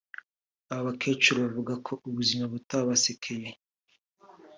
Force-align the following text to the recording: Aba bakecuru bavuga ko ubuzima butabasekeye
Aba 0.71 0.81
bakecuru 0.87 1.37
bavuga 1.45 1.73
ko 1.85 1.93
ubuzima 2.07 2.45
butabasekeye 2.53 3.49